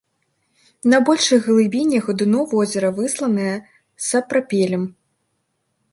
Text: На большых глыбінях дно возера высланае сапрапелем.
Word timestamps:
На 0.93 0.99
большых 1.09 1.41
глыбінях 1.51 2.09
дно 2.21 2.41
возера 2.55 2.87
высланае 3.01 3.53
сапрапелем. 4.09 4.83